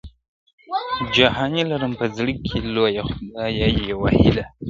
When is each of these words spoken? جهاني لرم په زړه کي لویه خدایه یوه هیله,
جهاني 1.15 1.61
لرم 1.71 1.93
په 1.99 2.05
زړه 2.17 2.33
کي 2.47 2.57
لویه 2.75 3.03
خدایه 3.11 3.67
یوه 3.91 4.09
هیله, 4.19 4.45